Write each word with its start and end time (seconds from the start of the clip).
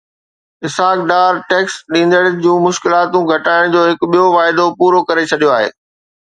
Ishaq 0.65 0.99
Dar 1.09 1.33
tax 1.49 1.75
ڏيندڙن 1.95 2.39
جون 2.45 2.63
مشڪلاتون 2.67 3.27
گهٽائڻ 3.33 3.71
جو 3.77 3.85
هڪ 3.91 4.11
ٻيو 4.15 4.25
واعدو 4.37 4.67
پورو 4.81 5.05
ڪري 5.11 5.29
ڇڏيو 5.35 5.61